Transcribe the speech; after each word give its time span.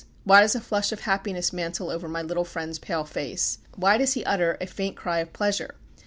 Why 0.23 0.41
does 0.41 0.55
a 0.55 0.59
flush 0.59 0.91
of 0.91 1.01
happiness 1.01 1.53
mantle 1.53 1.91
over 1.91 2.07
my 2.09 2.23
little 2.23 2.43
friend's 2.43 2.79
pale 2.79 3.03
face? 3.03 3.59
Why 3.75 3.99
does 3.99 4.13
he 4.13 4.25
utter 4.25 4.57
a 4.59 4.65
faint 4.65 4.95
cry 4.95 5.19
of 5.19 5.31
pleasure? 5.31 5.75